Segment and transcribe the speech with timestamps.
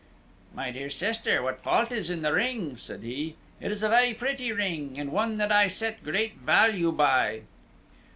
[0.55, 3.35] "My dear sister, what fault is in the ring?" said he.
[3.59, 7.43] "It is a very pretty ring, and one that I set great value by."